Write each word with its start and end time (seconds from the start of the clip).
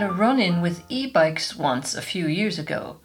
had 0.00 0.08
a 0.08 0.12
run 0.14 0.40
in 0.40 0.62
with 0.62 0.82
e 0.88 1.06
bikes 1.06 1.54
once 1.54 1.94
a 1.94 2.00
few 2.00 2.26
years 2.26 2.58
ago. 2.58 2.96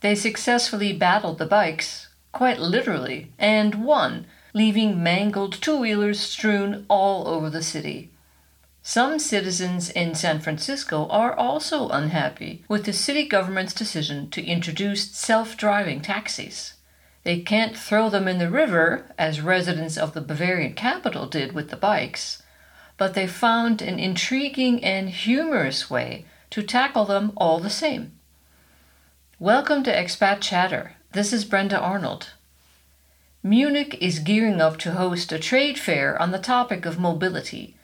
They 0.00 0.14
successfully 0.14 0.92
battled 0.92 1.38
the 1.38 1.44
bikes, 1.44 2.06
quite 2.30 2.60
literally, 2.60 3.32
and 3.36 3.84
won, 3.84 4.26
leaving 4.54 5.02
mangled 5.02 5.60
two 5.60 5.76
wheelers 5.76 6.20
strewn 6.20 6.86
all 6.88 7.26
over 7.26 7.50
the 7.50 7.64
city. 7.64 8.12
Some 8.80 9.18
citizens 9.18 9.90
in 9.90 10.14
San 10.14 10.38
Francisco 10.38 11.08
are 11.08 11.34
also 11.34 11.88
unhappy 11.88 12.62
with 12.68 12.84
the 12.84 12.92
city 12.92 13.26
government's 13.26 13.74
decision 13.74 14.30
to 14.30 14.44
introduce 14.44 15.10
self 15.10 15.56
driving 15.56 16.00
taxis. 16.00 16.74
They 17.24 17.40
can't 17.40 17.76
throw 17.76 18.08
them 18.08 18.28
in 18.28 18.38
the 18.38 18.50
river, 18.50 19.06
as 19.18 19.40
residents 19.40 19.96
of 19.96 20.14
the 20.14 20.20
Bavarian 20.20 20.74
capital 20.74 21.26
did 21.26 21.54
with 21.54 21.70
the 21.70 21.76
bikes, 21.76 22.40
but 22.96 23.14
they 23.14 23.26
found 23.26 23.82
an 23.82 23.98
intriguing 23.98 24.84
and 24.84 25.10
humorous 25.10 25.90
way 25.90 26.24
to 26.56 26.62
tackle 26.62 27.04
them 27.04 27.34
all 27.36 27.58
the 27.58 27.68
same. 27.68 28.12
Welcome 29.38 29.82
to 29.82 29.94
Expat 29.94 30.40
Chatter. 30.40 30.94
This 31.12 31.30
is 31.30 31.44
Brenda 31.44 31.78
Arnold. 31.78 32.30
Munich 33.42 33.98
is 34.00 34.20
gearing 34.20 34.58
up 34.58 34.78
to 34.78 34.92
host 34.92 35.32
a 35.32 35.38
trade 35.38 35.78
fair 35.78 36.18
on 36.18 36.30
the 36.30 36.38
topic 36.38 36.86
of 36.86 36.98
mobility 36.98 37.76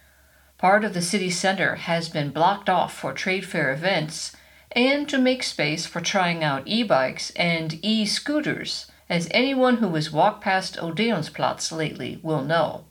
Part 0.56 0.84
of 0.84 0.95
the 0.95 1.03
city 1.03 1.29
center 1.29 1.75
has 1.75 2.09
been 2.09 2.31
blocked 2.31 2.70
off 2.70 2.95
for 2.95 3.12
trade 3.12 3.45
fair 3.45 3.75
events 3.75 4.34
and 4.70 5.07
to 5.07 5.19
make 5.19 5.42
space 5.42 5.84
for 5.84 6.01
trying 6.01 6.42
out 6.42 6.62
e 6.64 6.83
bikes 6.83 7.29
and 7.33 7.79
e 7.84 8.07
scooters, 8.07 8.86
as 9.07 9.29
anyone 9.33 9.77
who 9.77 9.95
has 9.97 10.11
walked 10.11 10.42
past 10.42 10.79
Odeonsplatz 10.79 11.77
lately 11.77 12.20
will 12.23 12.42
know. 12.42 12.86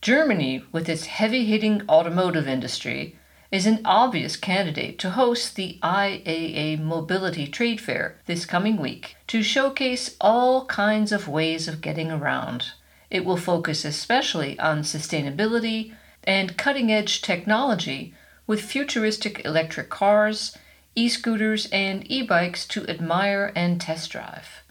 Germany, 0.00 0.64
with 0.70 0.88
its 0.88 1.06
heavy 1.06 1.46
hitting 1.46 1.82
automotive 1.88 2.46
industry, 2.46 3.16
is 3.52 3.66
an 3.66 3.82
obvious 3.84 4.34
candidate 4.34 4.98
to 4.98 5.10
host 5.10 5.56
the 5.56 5.78
IAA 5.82 6.80
Mobility 6.80 7.46
Trade 7.46 7.82
Fair 7.82 8.16
this 8.24 8.46
coming 8.46 8.78
week 8.78 9.14
to 9.26 9.42
showcase 9.42 10.16
all 10.22 10.64
kinds 10.64 11.12
of 11.12 11.28
ways 11.28 11.68
of 11.68 11.82
getting 11.82 12.10
around. 12.10 12.72
It 13.10 13.26
will 13.26 13.36
focus 13.36 13.84
especially 13.84 14.58
on 14.58 14.80
sustainability, 14.80 15.92
and 16.24 16.56
cutting 16.56 16.90
edge 16.90 17.20
technology 17.20 18.14
with 18.46 18.62
futuristic 18.62 19.44
electric 19.44 19.90
cars, 19.90 20.56
e 20.94 21.08
scooters, 21.08 21.68
and 21.70 22.10
e 22.10 22.22
bikes 22.22 22.66
to 22.68 22.88
admire 22.88 23.52
and 23.54 23.78
test 23.78 24.12
drive. 24.12 24.62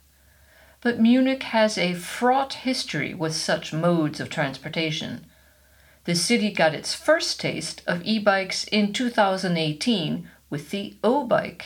But 0.82 1.00
Munich 1.00 1.44
has 1.44 1.78
a 1.78 1.94
fraught 1.94 2.54
history 2.54 3.14
with 3.14 3.36
such 3.36 3.74
modes 3.74 4.20
of 4.20 4.32
transportation. 4.32 5.26
The 6.06 6.16
city 6.16 6.52
got 6.52 6.74
its 6.74 6.94
first 6.94 7.40
taste 7.40 7.82
of 7.86 8.02
e 8.04 8.20
bikes 8.20 8.64
in 8.66 8.94
2018 8.94 10.30
with 10.50 10.70
the 10.72 10.96
oBike. 11.04 11.62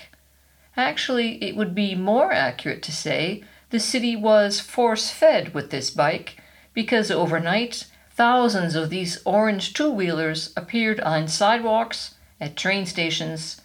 Actually, 0.78 1.44
it 1.44 1.55
would 1.55 1.73
be 1.73 1.95
more 1.95 2.31
accurate 2.33 2.83
to 2.83 2.91
say 2.91 3.44
the 3.69 3.80
city 3.80 4.16
was 4.16 4.59
force 4.59 5.09
fed 5.09 5.53
with 5.53 5.72
this 5.72 5.89
bike 5.89 6.38
because 6.73 7.09
overnight 7.09 7.86
Thousands 8.16 8.75
of 8.75 8.89
these 8.89 9.22
orange 9.25 9.73
two 9.73 9.91
wheelers 9.91 10.53
appeared 10.56 11.02
on 11.02 11.28
sidewalks, 11.28 12.16
at 12.40 12.56
train 12.56 12.85
stations, 12.85 13.59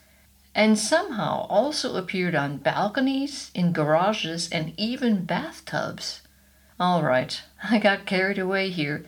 and 0.56 0.76
somehow 0.76 1.46
also 1.48 1.94
appeared 1.94 2.34
on 2.34 2.56
balconies, 2.56 3.52
in 3.54 3.72
garages, 3.72 4.50
and 4.50 4.74
even 4.76 5.24
bathtubs. 5.24 6.22
All 6.80 7.04
right, 7.04 7.40
I 7.62 7.78
got 7.78 8.06
carried 8.06 8.40
away 8.40 8.70
here, 8.70 9.04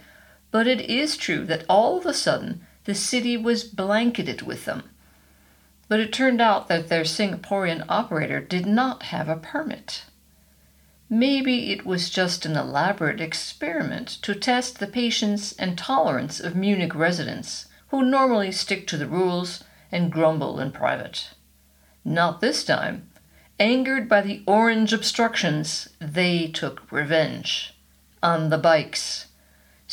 but 0.53 0.69
it 0.69 0.81
is 0.83 1.17
true 1.17 1.45
that 1.47 1.65
all 1.69 1.99
of 1.99 2.07
a 2.07 2.15
sudden 2.15 2.65
the 2.85 2.95
city 2.95 3.37
was 3.37 3.65
blanketed 3.65 4.43
with 4.43 4.67
them. 4.67 4.85
But 5.89 5.99
it 5.99 6.13
turned 6.13 6.41
out 6.41 6.69
that 6.69 6.89
their 6.89 7.03
Singaporean 7.03 7.85
operator 7.89 8.41
did 8.41 8.67
not 8.67 9.05
have 9.05 9.29
a 9.29 9.37
permit. 9.37 10.05
Maybe 11.09 11.73
it 11.73 11.85
was 11.85 12.09
just 12.09 12.47
an 12.47 12.57
elaborate 12.57 13.21
experiment 13.21 14.09
to 14.23 14.35
test 14.35 14.79
the 14.79 14.87
patience 14.87 15.53
and 15.59 15.77
tolerance 15.77 16.41
of 16.41 16.57
Munich 16.57 16.95
residents, 16.95 17.67
who 17.89 18.03
normally 18.03 18.53
stick 18.53 18.87
to 18.87 18.97
the 18.97 19.07
rules 19.07 19.63
and 19.91 20.11
grumble 20.11 20.59
in 20.59 20.73
private. 20.73 21.31
Not 22.05 22.41
this 22.41 22.65
time. 22.65 23.11
Angered 23.61 24.09
by 24.09 24.23
the 24.23 24.43
orange 24.47 24.93
obstructions, 24.95 25.89
they 26.01 26.49
took 26.49 26.91
revenge. 26.91 27.75
On 28.23 28.49
the 28.49 28.59
bikes. 28.59 29.27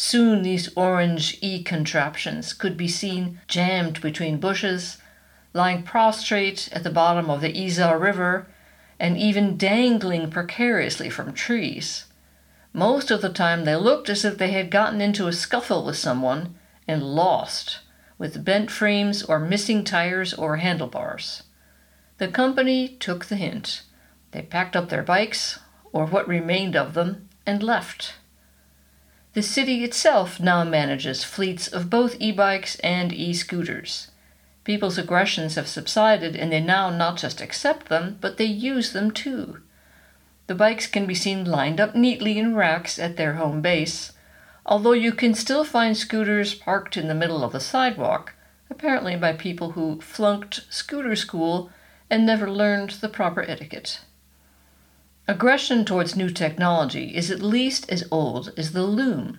Soon 0.02 0.44
these 0.44 0.70
orange 0.78 1.38
e 1.42 1.62
contraptions 1.62 2.54
could 2.54 2.78
be 2.78 2.88
seen 2.88 3.42
jammed 3.50 4.00
between 4.00 4.40
bushes, 4.40 4.98
lying 5.54 5.84
prostrate 5.84 6.70
at 6.72 6.84
the 6.84 6.90
bottom 6.90 7.30
of 7.30 7.42
the 7.42 7.54
Isar 7.66 8.00
River 8.00 8.48
and 8.98 9.18
even 9.18 9.58
dangling 9.58 10.32
precariously 10.32 11.10
from 11.10 11.34
trees. 11.34 12.06
Most 12.72 13.12
of 13.12 13.22
the 13.22 13.28
time 13.28 13.66
they 13.66 13.76
looked 13.76 14.08
as 14.10 14.24
if 14.24 14.38
they 14.38 14.52
had 14.52 14.72
gotten 14.72 15.02
into 15.02 15.28
a 15.28 15.34
scuffle 15.34 15.84
with 15.84 15.98
someone 15.98 16.56
and 16.88 17.04
lost, 17.04 17.80
with 18.18 18.46
bent 18.46 18.72
frames 18.72 19.22
or 19.22 19.38
missing 19.38 19.84
tires 19.84 20.34
or 20.34 20.56
handlebars. 20.56 21.44
The 22.20 22.30
company 22.30 22.88
took 22.88 23.26
the 23.26 23.36
hint. 23.36 23.82
They 24.32 24.44
packed 24.44 24.78
up 24.78 24.88
their 24.88 25.04
bikes, 25.04 25.60
or 25.92 26.06
what 26.06 26.26
remained 26.26 26.78
of 26.78 26.94
them, 26.94 27.28
and 27.46 27.62
left. 27.62 28.14
The 29.34 29.44
city 29.44 29.84
itself 29.84 30.40
now 30.40 30.64
manages 30.64 31.24
fleets 31.24 31.68
of 31.68 31.90
both 31.90 32.16
e 32.20 32.32
bikes 32.32 32.78
and 32.80 33.14
e 33.14 33.34
scooters. 33.34 34.10
People's 34.64 34.98
aggressions 34.98 35.56
have 35.56 35.68
subsided 35.68 36.36
and 36.36 36.52
they 36.52 36.60
now 36.60 36.90
not 36.90 37.18
just 37.18 37.40
accept 37.40 37.90
them, 37.90 38.18
but 38.22 38.38
they 38.38 38.46
use 38.46 38.92
them 38.92 39.12
too. 39.12 39.62
The 40.48 40.56
bikes 40.56 40.88
can 40.88 41.06
be 41.06 41.14
seen 41.14 41.46
lined 41.46 41.80
up 41.80 41.94
neatly 41.94 42.40
in 42.40 42.56
racks 42.56 42.98
at 42.98 43.18
their 43.18 43.36
home 43.36 43.62
base, 43.62 44.14
although 44.66 44.94
you 44.94 45.12
can 45.12 45.36
still 45.36 45.64
find 45.64 45.96
scooters 45.96 46.56
parked 46.56 46.98
in 46.98 47.08
the 47.08 47.14
middle 47.14 47.44
of 47.44 47.52
the 47.52 47.60
sidewalk, 47.60 48.34
apparently 48.70 49.16
by 49.16 49.34
people 49.34 49.74
who 49.74 50.02
flunked 50.02 50.66
scooter 50.72 51.16
school 51.16 51.70
and 52.10 52.26
never 52.26 52.50
learned 52.50 52.90
the 52.92 53.10
proper 53.10 53.44
etiquette. 53.44 54.02
Aggression 55.30 55.86
towards 55.86 56.16
new 56.16 56.32
technology 56.32 57.16
is 57.16 57.30
at 57.30 57.40
least 57.40 57.88
as 57.88 58.04
old 58.10 58.52
as 58.58 58.72
the 58.72 58.82
loom. 58.82 59.38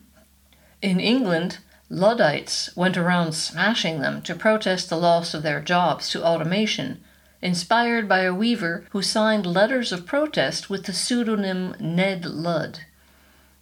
In 0.80 1.00
England, 1.00 1.58
Luddites 1.88 2.70
went 2.76 2.96
around 2.96 3.32
smashing 3.32 3.98
them 3.98 4.22
to 4.22 4.36
protest 4.36 4.88
the 4.88 4.96
loss 4.96 5.34
of 5.34 5.42
their 5.42 5.60
jobs 5.60 6.08
to 6.10 6.24
automation, 6.24 7.00
inspired 7.42 8.08
by 8.08 8.20
a 8.20 8.32
weaver 8.32 8.84
who 8.90 9.02
signed 9.02 9.44
letters 9.44 9.90
of 9.90 10.06
protest 10.06 10.70
with 10.70 10.84
the 10.84 10.92
pseudonym 10.92 11.74
Ned 11.80 12.24
Ludd. 12.24 12.82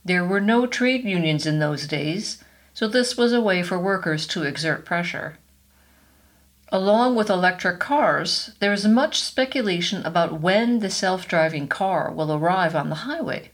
There 0.05 0.27
were 0.27 0.43
no 0.43 0.67
trade 0.67 1.05
unions 1.05 1.47
in 1.47 1.61
those 1.61 1.87
days, 1.87 2.45
so 2.75 2.87
this 2.87 3.17
was 3.17 3.33
a 3.33 3.41
way 3.41 3.63
for 3.63 3.79
workers 3.79 4.27
to 4.27 4.43
exert 4.43 4.85
pressure. 4.85 5.39
Along 6.71 7.15
with 7.15 7.31
electric 7.31 7.81
cars, 7.81 8.51
there 8.61 8.75
is 8.75 8.87
much 8.87 9.23
speculation 9.23 10.05
about 10.05 10.43
when 10.43 10.81
the 10.81 10.91
self 10.91 11.27
driving 11.27 11.67
car 11.67 12.13
will 12.13 12.31
arrive 12.31 12.77
on 12.77 12.91
the 12.91 13.07
highway. 13.07 13.53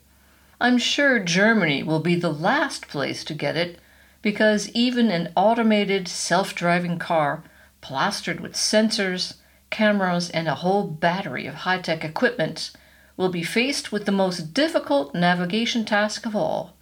I'm 0.60 0.78
sure 0.78 1.20
Germany 1.20 1.84
will 1.84 2.00
be 2.00 2.16
the 2.16 2.32
last 2.32 2.88
place 2.88 3.22
to 3.24 3.34
get 3.34 3.56
it 3.56 3.78
because 4.20 4.68
even 4.70 5.12
an 5.12 5.32
automated 5.36 6.08
self 6.08 6.56
driving 6.56 6.98
car, 6.98 7.44
plastered 7.80 8.40
with 8.40 8.54
sensors, 8.54 9.34
cameras, 9.70 10.28
and 10.30 10.48
a 10.48 10.56
whole 10.56 10.82
battery 10.82 11.46
of 11.46 11.54
high 11.54 11.78
tech 11.78 12.02
equipment, 12.04 12.72
will 13.16 13.28
be 13.28 13.44
faced 13.44 13.92
with 13.92 14.06
the 14.06 14.12
most 14.12 14.52
difficult 14.54 15.14
navigation 15.14 15.84
task 15.84 16.26
of 16.26 16.34
all 16.34 16.74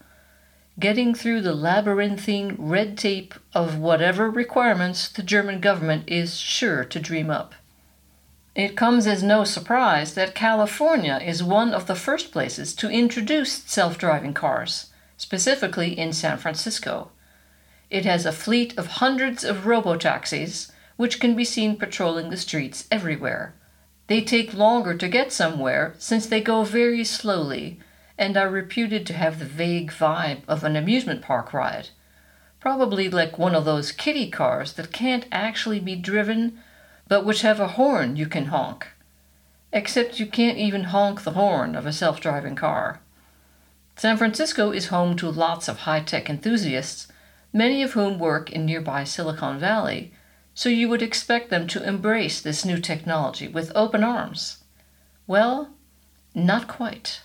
getting 0.78 1.14
through 1.14 1.40
the 1.42 1.54
labyrinthine 1.54 2.56
red 2.58 2.96
tape 2.96 3.34
of 3.54 3.78
whatever 3.78 4.30
requirements 4.30 5.08
the 5.08 5.22
German 5.22 5.60
government 5.60 6.04
is 6.08 6.38
sure 6.38 6.84
to 6.84 6.98
dream 6.98 7.30
up. 7.30 7.54
It 8.54 8.76
comes 8.76 9.06
as 9.06 9.22
no 9.22 9.44
surprise 9.44 10.14
that 10.14 10.34
California 10.34 11.20
is 11.24 11.42
one 11.42 11.72
of 11.72 11.86
the 11.86 11.94
first 11.94 12.32
places 12.32 12.74
to 12.76 12.90
introduce 12.90 13.62
self 13.64 13.96
driving 13.98 14.34
cars, 14.34 14.90
specifically 15.16 15.98
in 15.98 16.12
San 16.12 16.38
Francisco. 16.38 17.10
It 17.88 18.04
has 18.04 18.26
a 18.26 18.32
fleet 18.32 18.76
of 18.78 18.98
hundreds 18.98 19.44
of 19.44 19.64
robotaxis, 19.64 20.70
which 20.96 21.20
can 21.20 21.34
be 21.34 21.44
seen 21.44 21.76
patrolling 21.76 22.30
the 22.30 22.36
streets 22.36 22.86
everywhere. 22.90 23.54
They 24.06 24.20
take 24.20 24.52
longer 24.52 24.94
to 24.94 25.08
get 25.08 25.32
somewhere 25.32 25.94
since 25.98 26.26
they 26.26 26.40
go 26.40 26.64
very 26.64 27.04
slowly 27.04 27.80
and 28.18 28.36
are 28.36 28.48
reputed 28.48 29.06
to 29.06 29.14
have 29.14 29.38
the 29.38 29.44
vague 29.44 29.90
vibe 29.90 30.42
of 30.46 30.64
an 30.64 30.76
amusement 30.76 31.22
park 31.22 31.52
ride. 31.52 31.88
Probably 32.60 33.08
like 33.08 33.38
one 33.38 33.54
of 33.54 33.64
those 33.64 33.92
kiddie 33.92 34.30
cars 34.30 34.74
that 34.74 34.92
can't 34.92 35.26
actually 35.32 35.80
be 35.80 35.96
driven, 35.96 36.58
but 37.08 37.24
which 37.24 37.42
have 37.42 37.60
a 37.60 37.68
horn 37.68 38.16
you 38.16 38.26
can 38.26 38.46
honk. 38.46 38.88
Except 39.72 40.20
you 40.20 40.26
can't 40.26 40.58
even 40.58 40.84
honk 40.84 41.22
the 41.22 41.32
horn 41.32 41.74
of 41.74 41.86
a 41.86 41.92
self 41.92 42.20
driving 42.20 42.54
car. 42.54 43.00
San 43.96 44.16
Francisco 44.16 44.70
is 44.70 44.88
home 44.88 45.16
to 45.16 45.30
lots 45.30 45.68
of 45.68 45.80
high 45.80 46.00
tech 46.00 46.30
enthusiasts 46.30 47.08
many 47.52 47.82
of 47.82 47.92
whom 47.92 48.18
work 48.18 48.50
in 48.50 48.64
nearby 48.64 49.04
Silicon 49.04 49.58
Valley, 49.58 50.12
so 50.54 50.68
you 50.68 50.88
would 50.88 51.02
expect 51.02 51.50
them 51.50 51.66
to 51.66 51.86
embrace 51.86 52.40
this 52.40 52.64
new 52.64 52.78
technology 52.78 53.48
with 53.48 53.72
open 53.74 54.02
arms. 54.02 54.62
Well, 55.26 55.70
not 56.34 56.68
quite. 56.68 57.22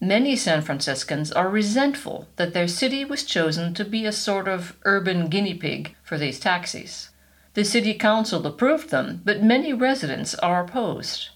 Many 0.00 0.36
San 0.36 0.60
Franciscans 0.60 1.32
are 1.32 1.48
resentful 1.48 2.28
that 2.36 2.52
their 2.52 2.68
city 2.68 3.02
was 3.04 3.24
chosen 3.24 3.72
to 3.74 3.84
be 3.84 4.04
a 4.04 4.12
sort 4.12 4.46
of 4.46 4.76
urban 4.84 5.28
guinea 5.28 5.54
pig 5.54 5.94
for 6.02 6.18
these 6.18 6.38
taxis. 6.38 7.10
The 7.54 7.64
city 7.64 7.94
council 7.94 8.46
approved 8.46 8.90
them, 8.90 9.22
but 9.24 9.42
many 9.42 9.72
residents 9.72 10.34
are 10.34 10.62
opposed. 10.62 11.30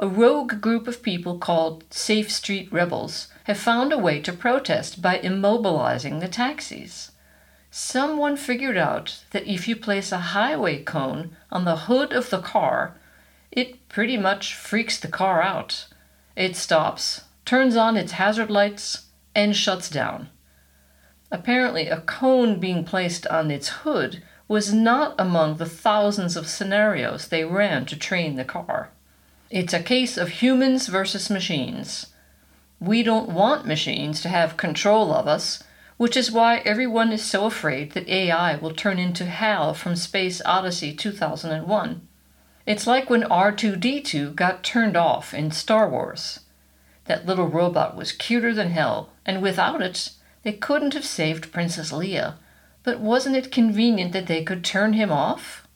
A 0.00 0.08
rogue 0.08 0.60
group 0.60 0.88
of 0.88 1.04
people 1.04 1.38
called 1.38 1.84
Safe 1.92 2.28
Street 2.28 2.72
Rebels 2.72 3.28
have 3.44 3.58
found 3.58 3.92
a 3.92 3.98
way 3.98 4.20
to 4.22 4.32
protest 4.32 5.00
by 5.00 5.18
immobilizing 5.18 6.18
the 6.18 6.26
taxis. 6.26 7.12
Someone 7.70 8.36
figured 8.36 8.76
out 8.76 9.22
that 9.30 9.46
if 9.46 9.68
you 9.68 9.76
place 9.76 10.10
a 10.10 10.34
highway 10.34 10.82
cone 10.82 11.36
on 11.52 11.64
the 11.64 11.86
hood 11.86 12.12
of 12.12 12.30
the 12.30 12.40
car, 12.40 12.96
it 13.52 13.88
pretty 13.88 14.16
much 14.16 14.56
freaks 14.56 14.98
the 14.98 15.06
car 15.06 15.40
out. 15.40 15.86
It 16.34 16.56
stops, 16.56 17.22
turns 17.44 17.76
on 17.76 17.96
its 17.96 18.12
hazard 18.12 18.50
lights, 18.50 19.06
and 19.34 19.56
shuts 19.56 19.88
down. 19.88 20.28
Apparently, 21.30 21.88
a 21.88 22.00
cone 22.02 22.60
being 22.60 22.84
placed 22.84 23.26
on 23.28 23.50
its 23.50 23.68
hood 23.68 24.22
was 24.48 24.74
not 24.74 25.14
among 25.18 25.56
the 25.56 25.66
thousands 25.66 26.36
of 26.36 26.46
scenarios 26.46 27.28
they 27.28 27.44
ran 27.44 27.86
to 27.86 27.96
train 27.96 28.36
the 28.36 28.44
car. 28.44 28.90
It's 29.48 29.72
a 29.72 29.82
case 29.82 30.16
of 30.16 30.28
humans 30.28 30.88
versus 30.88 31.30
machines. 31.30 32.06
We 32.80 33.02
don't 33.02 33.30
want 33.30 33.66
machines 33.66 34.20
to 34.22 34.28
have 34.28 34.56
control 34.56 35.12
of 35.12 35.26
us, 35.26 35.62
which 35.96 36.16
is 36.16 36.32
why 36.32 36.58
everyone 36.58 37.12
is 37.12 37.22
so 37.22 37.46
afraid 37.46 37.92
that 37.92 38.08
AI 38.08 38.56
will 38.56 38.74
turn 38.74 38.98
into 38.98 39.24
HAL 39.24 39.74
from 39.74 39.96
Space 39.96 40.42
Odyssey 40.44 40.92
2001. 40.92 42.06
It's 42.66 42.86
like 42.86 43.08
when 43.08 43.22
R2D2 43.22 44.34
got 44.34 44.62
turned 44.62 44.96
off 44.96 45.32
in 45.32 45.50
Star 45.50 45.88
Wars. 45.88 46.40
That 47.06 47.26
little 47.26 47.48
robot 47.48 47.96
was 47.96 48.12
cuter 48.12 48.54
than 48.54 48.70
hell, 48.70 49.10
and 49.26 49.42
without 49.42 49.82
it, 49.82 50.10
they 50.42 50.52
couldn't 50.52 50.94
have 50.94 51.04
saved 51.04 51.52
Princess 51.52 51.92
Leia. 51.92 52.34
But 52.82 53.00
wasn't 53.00 53.36
it 53.36 53.52
convenient 53.52 54.12
that 54.12 54.26
they 54.26 54.42
could 54.42 54.64
turn 54.64 54.92
him 54.92 55.10
off? 55.12 55.66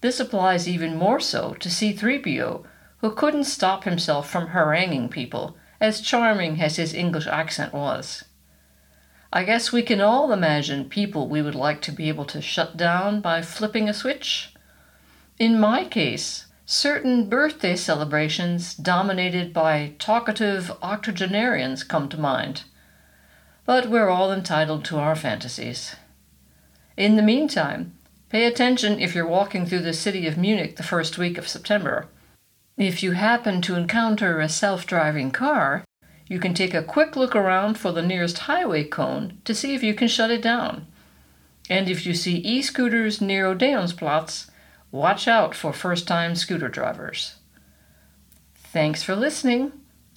This 0.00 0.20
applies 0.20 0.68
even 0.68 0.96
more 0.96 1.20
so 1.20 1.54
to 1.54 1.68
C3PO, 1.68 2.64
who 2.98 3.10
couldn't 3.10 3.44
stop 3.44 3.84
himself 3.84 4.28
from 4.28 4.48
haranguing 4.48 5.08
people, 5.08 5.56
as 5.80 6.00
charming 6.00 6.60
as 6.60 6.76
his 6.76 6.94
English 6.94 7.26
accent 7.26 7.72
was. 7.72 8.24
I 9.32 9.44
guess 9.44 9.72
we 9.72 9.82
can 9.82 10.00
all 10.00 10.32
imagine 10.32 10.88
people 10.88 11.28
we 11.28 11.42
would 11.42 11.54
like 11.54 11.82
to 11.82 11.92
be 11.92 12.08
able 12.08 12.24
to 12.26 12.40
shut 12.40 12.76
down 12.76 13.20
by 13.20 13.42
flipping 13.42 13.88
a 13.88 13.94
switch. 13.94 14.54
In 15.38 15.60
my 15.60 15.84
case, 15.84 16.45
certain 16.68 17.28
birthday 17.28 17.76
celebrations 17.76 18.74
dominated 18.74 19.52
by 19.52 19.94
talkative 20.00 20.72
octogenarians 20.82 21.84
come 21.84 22.08
to 22.08 22.18
mind. 22.18 22.64
But 23.64 23.88
we're 23.88 24.08
all 24.08 24.32
entitled 24.32 24.84
to 24.86 24.98
our 24.98 25.14
fantasies. 25.14 25.94
In 26.96 27.14
the 27.14 27.22
meantime, 27.22 27.94
pay 28.30 28.46
attention 28.46 28.98
if 28.98 29.14
you're 29.14 29.26
walking 29.26 29.64
through 29.64 29.82
the 29.82 29.92
city 29.92 30.26
of 30.26 30.36
Munich 30.36 30.76
the 30.76 30.82
first 30.82 31.18
week 31.18 31.38
of 31.38 31.48
September. 31.48 32.08
If 32.76 33.00
you 33.00 33.12
happen 33.12 33.62
to 33.62 33.76
encounter 33.76 34.40
a 34.40 34.48
self 34.48 34.86
driving 34.86 35.30
car, 35.30 35.84
you 36.26 36.40
can 36.40 36.52
take 36.52 36.74
a 36.74 36.82
quick 36.82 37.14
look 37.14 37.36
around 37.36 37.78
for 37.78 37.92
the 37.92 38.02
nearest 38.02 38.38
highway 38.38 38.82
cone 38.82 39.40
to 39.44 39.54
see 39.54 39.76
if 39.76 39.84
you 39.84 39.94
can 39.94 40.08
shut 40.08 40.32
it 40.32 40.42
down. 40.42 40.86
And 41.70 41.88
if 41.88 42.04
you 42.04 42.14
see 42.14 42.38
e 42.38 42.60
scooters 42.60 43.20
near 43.20 43.54
Odeonsplatz, 43.54 44.50
Watch 44.96 45.28
out 45.28 45.54
for 45.54 45.74
first 45.74 46.08
time 46.08 46.34
scooter 46.34 46.70
drivers. 46.70 47.34
Thanks 48.54 49.02
for 49.02 49.14
listening, 49.14 49.72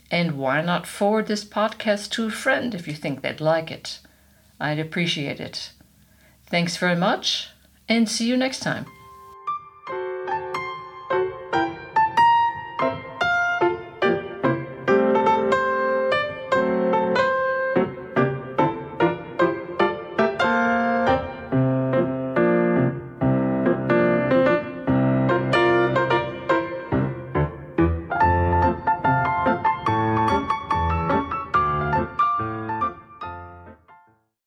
and 0.09 0.37
why 0.37 0.61
not 0.61 0.87
forward 0.87 1.27
this 1.27 1.43
podcast 1.43 2.11
to 2.11 2.27
a 2.27 2.31
friend 2.31 2.73
if 2.73 2.87
you 2.87 2.93
think 2.93 3.21
they'd 3.21 3.41
like 3.41 3.71
it? 3.71 3.99
I'd 4.57 4.79
appreciate 4.79 5.41
it. 5.41 5.73
Thanks 6.45 6.77
very 6.77 6.95
much, 6.95 7.49
and 7.89 8.07
see 8.07 8.25
you 8.25 8.37
next 8.37 8.61
time. 8.61 8.85